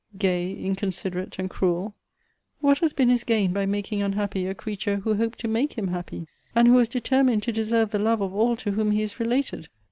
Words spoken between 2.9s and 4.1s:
been his gain by making